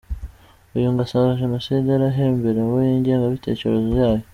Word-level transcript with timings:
Uyu 0.75 0.91
ngo 0.91 1.01
asanga 1.05 1.39
Jenoside 1.41 1.87
yarahemberewe, 1.89 2.79
n’ingengabitekerezo 2.85 3.89
yayo. 4.01 4.25